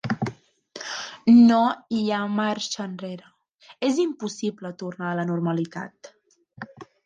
No 1.49 1.59
hi 1.97 2.01
ha 2.15 2.21
marxa 2.39 2.81
enrere, 2.87 3.29
és 3.91 4.03
impossible 4.07 4.75
tornar 4.83 5.11
a 5.11 5.15
la 5.21 5.31
normalitat. 5.35 6.15